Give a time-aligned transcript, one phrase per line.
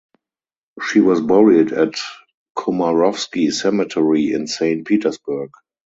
[0.83, 1.93] She was buried at
[2.57, 5.51] Komarovsky cemetery in Saint Petersburg.